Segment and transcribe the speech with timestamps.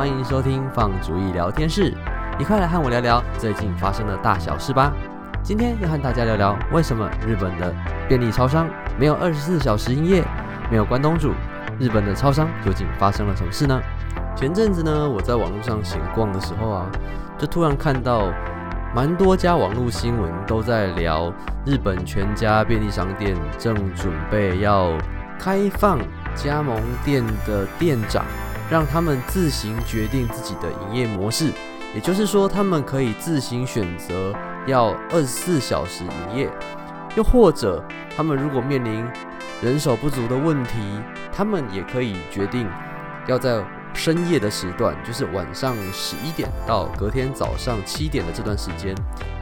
[0.00, 1.94] 欢迎收听放逐意聊天室，
[2.38, 4.90] 一块来和我聊聊最近发生的大小事吧。
[5.42, 7.70] 今天要和大家聊聊为什么日本的
[8.08, 8.66] 便利超商
[8.98, 10.24] 没有二十四小时营业，
[10.70, 11.34] 没有关东煮。
[11.78, 13.78] 日本的超商究竟发生了什么事呢？
[14.34, 16.86] 前阵子呢，我在网络上闲逛的时候啊，
[17.36, 18.32] 就突然看到
[18.94, 21.30] 蛮多家网络新闻都在聊
[21.66, 24.96] 日本全家便利商店正准备要
[25.38, 25.98] 开放
[26.34, 28.24] 加盟店的店长。
[28.70, 31.50] 让他们自行决定自己的营业模式，
[31.92, 34.32] 也就是说，他们可以自行选择
[34.64, 36.50] 要二十四小时营业，
[37.16, 37.84] 又或者
[38.16, 39.04] 他们如果面临
[39.60, 40.70] 人手不足的问题，
[41.32, 42.68] 他们也可以决定
[43.26, 43.60] 要在
[43.92, 48.94] 深夜的时段，就是晚上十一点到隔天早上七点的这段时间，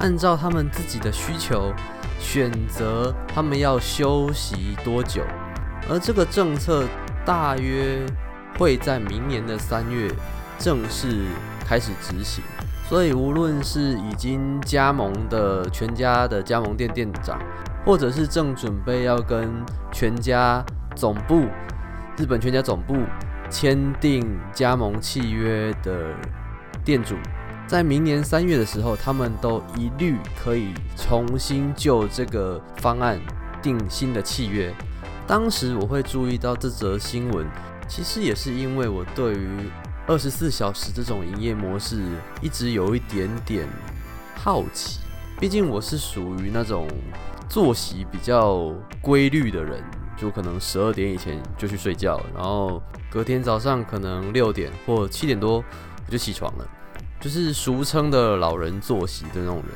[0.00, 1.72] 按照他们自己的需求
[2.20, 5.22] 选择他们要休息多久，
[5.88, 6.84] 而这个政策
[7.24, 8.04] 大约。
[8.58, 10.10] 会在明年的三月
[10.58, 11.26] 正式
[11.66, 12.42] 开始执行，
[12.88, 17.38] 所以无论是已经加盟的全家的加盟店店长，
[17.84, 19.50] 或者是正准备要跟
[19.90, 21.46] 全家总部、
[22.16, 22.96] 日本全家总部
[23.50, 26.14] 签订加盟契约的
[26.84, 27.16] 店主，
[27.66, 33.18] 在明年三月的时候，他们都一律可以重新就这个方案
[33.60, 34.72] 订新的契约。
[35.26, 37.46] 当时我会注意到这则新闻。
[37.88, 39.48] 其实也是因为我对于
[40.06, 42.02] 二十四小时这种营业模式
[42.42, 43.68] 一直有一点点
[44.36, 45.00] 好奇，
[45.38, 46.86] 毕竟我是属于那种
[47.48, 49.82] 作息比较规律的人，
[50.16, 55.64] 就可能十二点以前就去睡觉，然后隔天早上可能六点或七点多
[56.06, 56.68] 我就起床了，
[57.20, 59.66] 就是俗称的老人作息的那种人，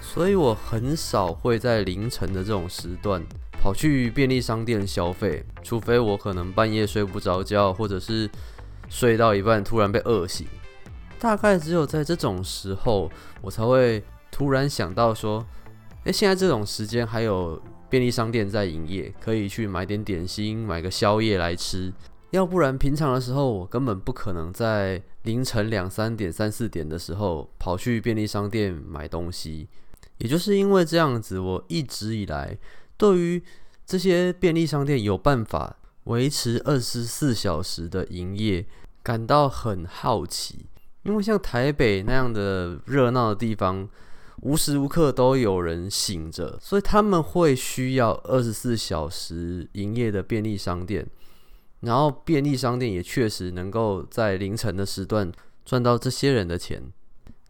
[0.00, 3.22] 所以我很少会在凌晨的这种时段。
[3.62, 8.26] 跑去便利商店消费，除非我可能半夜睡不着觉，或者是
[8.88, 10.46] 睡到一半突然被饿醒，
[11.18, 13.10] 大概只有在这种时候，
[13.42, 15.44] 我才会突然想到说，
[16.04, 17.60] 诶，现在这种时间还有
[17.90, 21.92] 便利商店在营业，可以去买点点心，买个宵夜来吃。
[22.30, 29.68] 要不然平常的时候，我根本不可能在凌晨两三点、三四点的时候跑去便利商店买东西。
[30.20, 32.56] 也就是因为这样子，我一直以来。
[32.96, 33.42] 对于
[33.84, 38.64] 这些便利商店有办法维持二十四小时的营业，
[39.02, 40.66] 感到很好奇。
[41.02, 43.88] 因为像台北那样的热闹的地方，
[44.42, 51.06] 无时无刻都有人醒着，所以他们会需要二十四小时营业的便利商店。
[51.80, 55.32] 然后便利商店也确实能够在凌晨的时段
[55.64, 56.92] 赚到这些人的钱。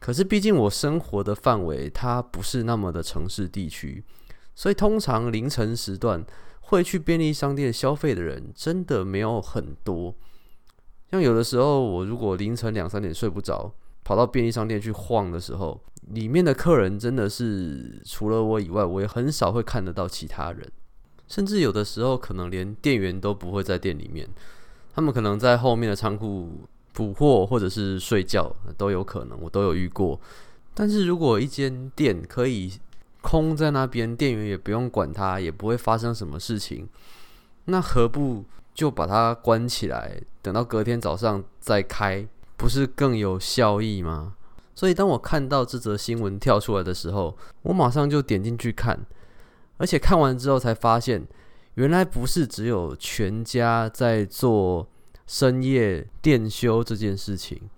[0.00, 4.02] 可是毕竟我生活的范围它不是那么的城市地区。
[4.56, 6.24] 所以，通常凌晨时段
[6.60, 10.14] 会去便利商店消费的人真的没有很多。
[11.10, 13.72] 像有的时候，我如果凌晨两三点睡不着，
[14.02, 20.70] 跑到便利商店去晃的时候，里面的客人真的是除了我以外，我也很少会看得到其他人。
[21.26, 24.28] 甚至有的时候，可能连店员都不会在店里面，
[24.92, 26.68] 他们可能在后面的仓库
[27.00, 30.20] 补货或者是睡觉都有可能，我都有遇过。
[30.74, 32.70] 但是如果一间店可以
[33.22, 36.86] 空在那边，店员也不用管它，也不会发生什么事情。
[37.64, 38.44] 那何不
[38.74, 42.28] 就把它关起来，等到隔天早上再开，
[42.58, 44.34] 不是更有效益吗？
[44.74, 49.00] 所以当我看到这则新闻跳出来的时候，我马上就点进去看，
[49.78, 51.26] 而且看完之后才发现，
[51.76, 54.86] 原来不是只有全家在做
[55.32, 57.70] 深夜店休这件事情，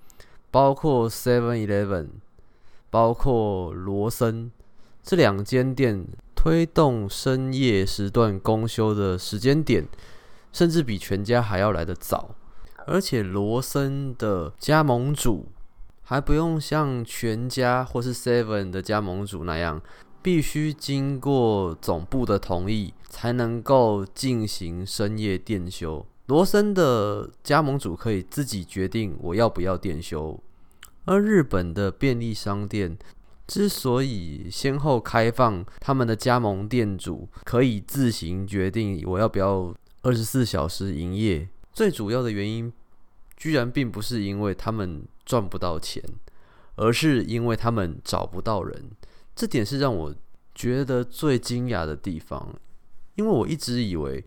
[0.51, 2.09] 包括 Seven Eleven，
[2.89, 4.51] 包括罗森。
[5.03, 9.87] 这两间店推动深夜时段公休的时间点，
[10.51, 12.35] 甚至比全家还要来得早。
[12.87, 15.49] 而且罗森的加盟主
[16.01, 19.83] 还不用像全家或是 Seven 的加盟主那样，
[20.23, 26.07] 必须经过总部的同意才能够进行深夜店休。
[26.27, 30.41] 罗森的加盟主可以自己决定我要不要店休，
[31.05, 32.97] 而日本的便利商店。
[33.45, 42.73] 之所以先后开放，他们的加盟店主可以自行决定我要不要二十四小时营业，最主要的原因，
[43.37, 46.03] 居然并不是因为他们赚不到钱，
[46.77, 48.91] 而是因为他们找不到人。
[49.35, 50.15] 这点是让我
[50.55, 52.55] 觉得最惊讶的地方，
[53.17, 54.25] 因为我一直以为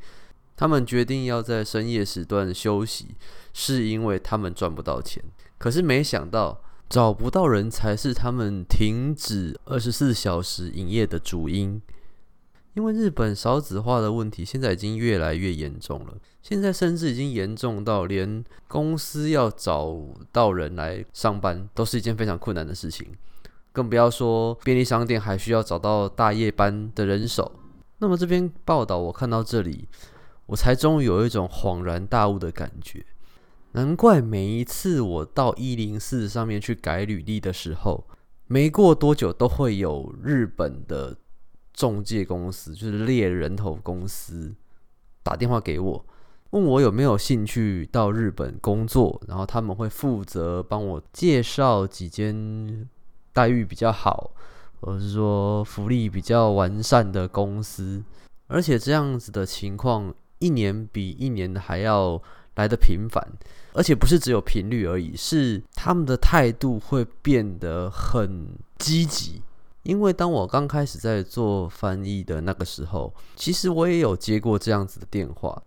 [0.56, 3.16] 他们决定要在深夜时段休息，
[3.54, 5.24] 是因为他们赚不到钱，
[5.58, 6.62] 可是没想到。
[6.88, 11.82] 找不到人才是他们停止二十四小时营业的主因，
[12.76, 19.98] 因为日本少子化的问题现在已经越来越严重了，现在甚至已经严重到连公司要找
[20.32, 23.08] 到人来上班都是一件非常困难的事情，
[23.74, 27.52] 更不要说便利商店还需要找到大夜班的人手。
[27.98, 29.88] 那么这篇报道我看到这里，
[30.48, 33.06] 我才终于有一种恍然大悟的感觉，
[33.72, 38.08] 难怪每一次我到一零四上面去改履历的时候，
[38.48, 41.18] 没过多久都会有日本的。
[41.78, 44.56] 中介公司就是猎人头公司
[45.22, 46.06] 打电话给我，
[46.52, 52.88] 问我有没有兴趣到日本工作，然后他们会负责帮我介绍几间
[53.34, 54.32] 待遇比较好，
[54.80, 58.02] 或是说福利比较完善的公司，
[58.48, 60.16] 而且这样子的情况
[60.46, 62.22] 一年比一年还要
[62.56, 63.26] 来得频繁，
[63.74, 69.42] 而且不是只有频率而已，是他们的态度会变得很积极。
[69.82, 75.62] 因为当我刚开始在做翻译的那个时候，其实我也有接过这样子的电话。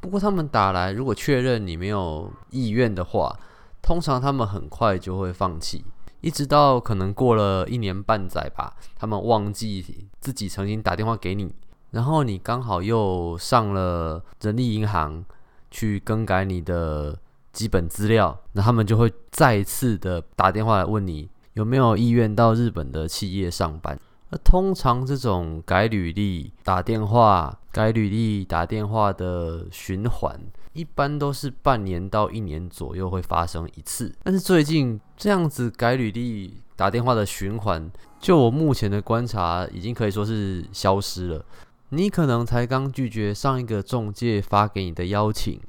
[0.00, 3.34] 不过他们打来，如果确认你没有意愿的话，
[3.82, 5.84] 通常他们很快就会放弃。
[6.20, 11.54] 一直到可能过了一年半载吧，他们忘记自己曾经打电话给你，
[11.90, 15.24] 然后你刚好又上了人力银行
[15.70, 17.18] 去更改你的
[17.52, 21.28] 基本资料，那他们就会再次的打电话来问你。
[21.54, 23.98] 有没有意愿到日本的企业上班？
[24.30, 30.38] 那通常这种改履历、打电话、改履历、打电话的循环，
[30.74, 34.14] 一般都是半年到一年左右会发生一次。
[34.22, 37.90] 但是最近这样子改履历、打电话的循环，
[38.20, 41.44] 就我目前的观察，已经可以说是消失了。
[41.90, 45.60] 你可能才刚拒绝上一个中介发给你的邀请，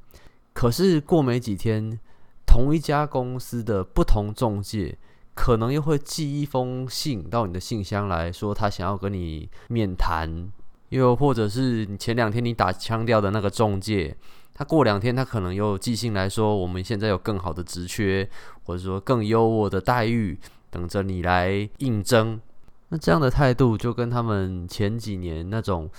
[0.54, 2.00] 可是过没几天，
[2.45, 4.98] 同一家公司的不同中介。
[5.36, 10.50] 可能又会寄一封信到你的信箱来说，他想要跟你面谈，
[10.89, 14.18] 又或者是你前两天你打枪掉的那个中介，
[14.54, 18.30] 他过两天他可能又寄信来说，我们现在有更好的职缺，
[18.63, 20.38] 或者说更优渥的待遇
[20.69, 22.42] 等着你来应征。
[22.89, 25.89] 那这样的态度就跟他们前几年那种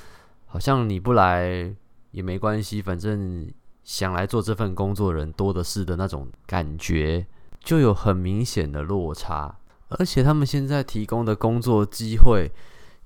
[0.46, 1.75] 好像你不来
[2.10, 3.48] 也没关系，反正
[3.84, 7.26] 想来做这份工作人多的是的那种感觉。
[7.62, 9.54] 就有很明显的落差，
[9.88, 12.50] 而且他们现在提供的工作机会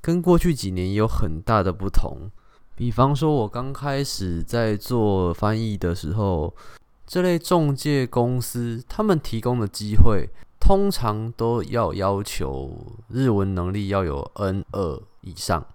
[0.00, 2.30] 跟过去几年也有很大的不同。
[2.76, 6.54] 比方说，我刚开始在做翻译的时候，
[7.04, 10.28] 这类中介公司他们提供的机会
[10.64, 12.74] 通常都要要求
[13.08, 15.66] 日文能力要有 N 二以上，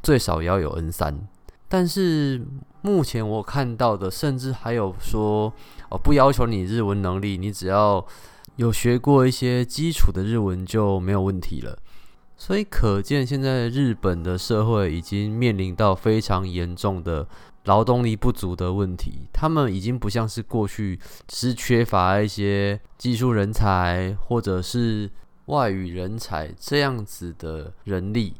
[0.00, 1.26] 最少要有 N 三。
[1.68, 2.46] 但是
[2.82, 5.52] 目前我看到的，甚至还有说。
[5.88, 8.04] 哦，不要求你日文能力，你只要
[8.56, 11.76] 有学过一些基础的日文就没有问题了。
[12.36, 17.26] 所以可见，现在日本的社会已经面临到非常严重的
[17.66, 19.28] 劳动力不足的问题。
[19.32, 20.98] 他们已经不像是过去
[21.28, 25.10] 只是缺乏一些技术人才或者是
[25.46, 28.34] 外语人才这样子的人力。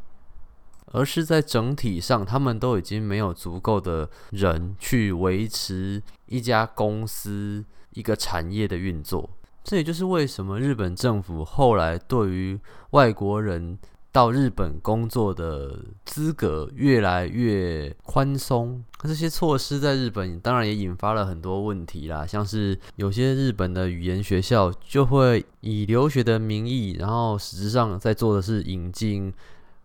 [0.93, 9.29] 而是在整体上，他们都已经没有足够的人去维持一家公司、一个产业的运作。
[9.65, 12.59] 这也就是为什么日本政府后来对于
[12.91, 13.77] 外国人
[14.17, 18.83] 到日本工作的资格越来越宽松。
[19.03, 29.31] 这些措施在日本当然也引发了很多问题啦，像是有些日本的语言学校就会以留学的名义，然后实质上在做的是引进。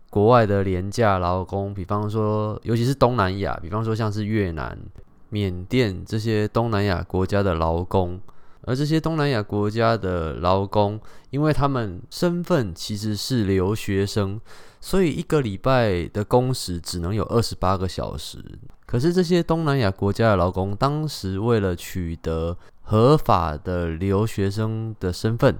[0.08, 4.78] 国外的廉价劳工，比方说，尤其是东南亚，比方说像是越南、
[5.30, 8.20] 缅甸这些东南亚国家的劳工，
[8.62, 11.00] 而这些东南亚国家的劳工，
[11.30, 14.40] 因为他们身份其实是留学生，
[14.80, 18.44] 所以一个礼拜的工时只能有二十八个小时。
[18.86, 25.56] 可是这些东南亚国家的劳工，当时为了取得合法的留学生的身份，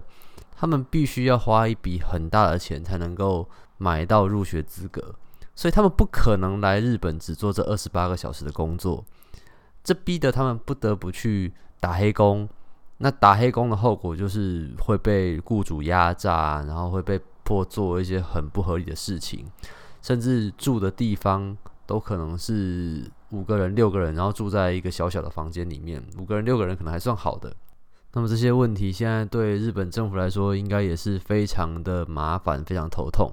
[0.55, 3.49] 他们必须要花一笔很大的钱才能够。
[3.79, 5.17] 买到入学资格，
[5.57, 9.05] 所以他们不可能来日本只做这二十八个小时的工作，
[9.83, 12.49] 这逼得他们不得不去打黑工。
[13.03, 19.45] 那打黑工的后果就是会被雇主压榨，然后会被迫做一些很不合理的事情，
[20.01, 26.01] 甚至住的地方都可能是五个人、六个人，然后住在一个小小的房间里面。
[26.17, 27.53] 五个人、六个人可能还算好的。
[28.13, 33.33] 那么这些问题现在对日本政府来说，应该也是非常的麻烦，非常头痛。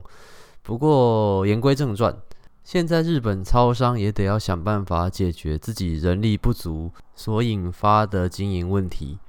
[0.63, 2.17] 不过言归正传，
[2.63, 9.19] 现在日本超商也得要想办法解决自己人力不足所引发的经营问题。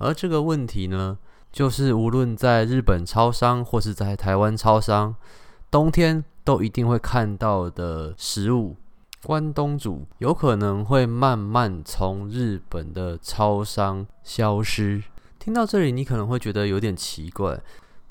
[0.00, 1.16] 而这个问题呢，
[1.52, 5.14] 就是无论在日本超商或是在台湾超商，
[5.70, 8.76] 冬天都一定会看到的食物——
[9.22, 15.02] 关东煮，有可能会慢慢从日本的超商消失。
[15.38, 17.60] 听到这里，你可能会觉得有点奇怪：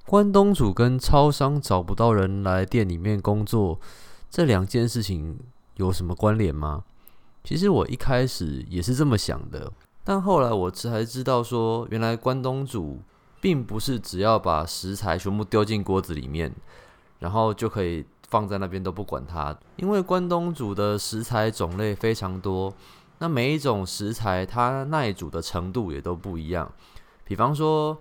[0.06, 3.80] 关东煮跟超商找不到人来店里面工作，
[4.30, 5.40] 这两件事情
[5.76, 6.84] 有什么关联吗？
[7.44, 9.72] 其实我一开始也是这么想的，
[10.04, 13.00] 但后来我才知道说，原来关东煮
[13.40, 16.52] 并不是只要把食材全部丢进锅子里面，
[17.20, 19.56] 然后就可以放在那边都不管它。
[19.76, 22.74] 因为关东煮的食材种类非常多，
[23.20, 26.72] 那每一种食材它耐煮的程度也都不一样。
[27.24, 27.98] 比方说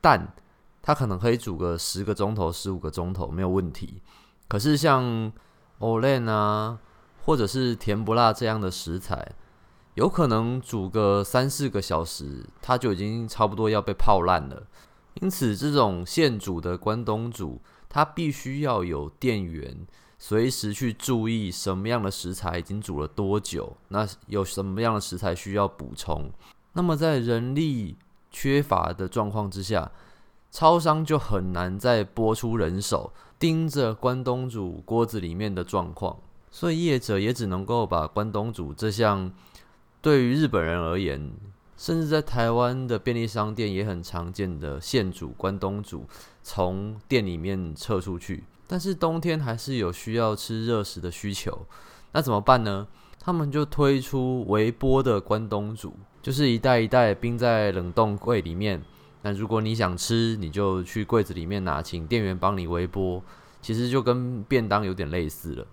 [0.00, 0.32] 蛋，
[0.80, 4.00] 它可能可以煮个十个钟头、十五个钟头没有问题。
[4.46, 5.32] 可是像
[5.78, 6.78] 欧练啊，
[7.24, 9.32] 或者是甜不辣这样的食材，
[9.94, 14.66] 有可能煮个三四个小时，它就已经差不多要被泡烂了。
[15.20, 19.86] 因此，这种现煮的关东煮，它必须要有店员
[20.18, 26.30] 随时去注意什么样的食材已经煮了多久，那有什么样的食材需要补充。
[26.72, 27.98] 那么，在人力
[28.30, 29.92] 缺乏的状况之下，
[30.50, 36.16] 超商就很难再拨出人手盯着关东煮锅子里面的状况，
[36.50, 39.30] 所以业者也只能够把关东煮这项。
[40.02, 41.32] 对于日本人而言，
[41.76, 46.04] 甚至在台湾的便利商店也很常见的现煮关东煮，
[46.42, 48.42] 从店里面撤出去。
[48.66, 51.66] 但是冬天还是有需要吃热食的需求，
[52.10, 52.88] 那怎么办呢？
[53.20, 58.82] 他们就推出微波的关东煮，就是一袋一袋冰在冷冻柜里面。
[59.22, 63.22] 那如果你想吃，你就去柜子里面拿，请店员帮你微波。
[63.60, 65.64] 其实就跟便当有点类似了。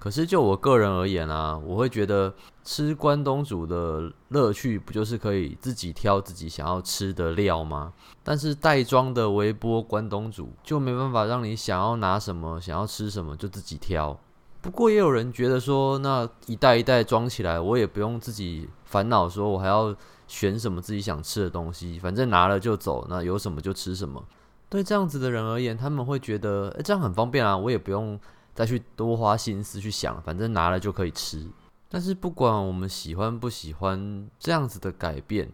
[0.00, 2.32] 可是就我个人而言啊，我会觉得
[2.64, 7.92] 吃关东煮的乐趣不就是可以自己挑自己想要吃的料吗？
[8.24, 14.18] 但是袋装的微波关东煮就没办法让你想要拿什么、想要吃什么就自己挑。
[14.62, 19.94] 不过也有人觉得说，那一袋一袋装起来，我也不用自己烦恼，说我还要
[20.26, 24.24] 选什么自己想吃的东西，反正拿了就走，那有什么就吃什么。
[24.70, 28.18] 对这样子的人而言，他们会觉得，诶，这样很方便啊，我也不用。
[28.54, 31.46] 再去多花心思去想，反正拿了就可以吃。
[31.88, 35.50] 但是不管我们喜欢不喜欢这样子的改变，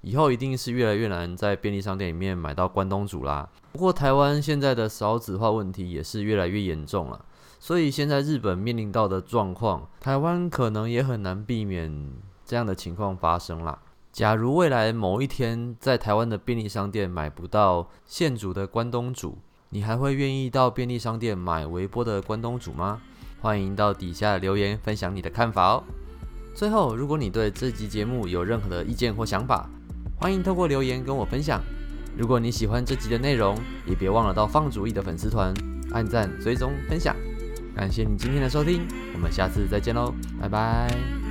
[0.00, 3.48] 以后一定是越来越难在便利商店里面买到关东煮啦。
[3.72, 7.24] 不过台湾现在的少子化问题也是越来越严重了，
[7.58, 12.10] 所以现在日本面临到的状况，台湾可能也很难避免
[12.44, 13.78] 这样的情况发生啦。
[14.12, 19.36] 假如未来某一天在台湾的便利商店买不到现煮的关东煮，
[19.70, 23.00] 你还会愿意到便利商店买微波的关东煮吗？
[23.40, 25.84] 欢迎到底下留言分享你的看法哦。
[26.54, 29.68] 最后，如果你对这集节目有任何的意见或想法，
[30.18, 31.60] 欢迎透过留言跟我分享。
[32.16, 33.56] 如果你喜欢这集的内容，
[33.86, 35.52] 也别忘了到放主意的粉丝团
[35.92, 37.14] 按赞、追踪、分享。
[37.74, 41.25] 感谢你今天的收听，我们下次再见喽，拜拜。